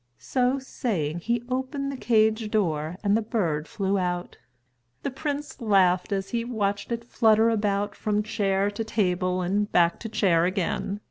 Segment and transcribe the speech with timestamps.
[0.17, 4.39] So saying, he opened the cage door and the bird flew out.
[5.03, 9.99] The prince laughed as he watched it flutter about from chair to table and back
[9.99, 10.99] to chair again.